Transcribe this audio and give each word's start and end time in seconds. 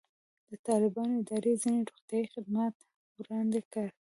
د 0.49 0.51
طالبانو 0.67 1.13
ادارې 1.21 1.53
ځینې 1.61 1.79
روغتیایي 1.89 2.27
خدمات 2.33 2.75
وړاندې 3.19 3.59
کړي. 3.71 3.91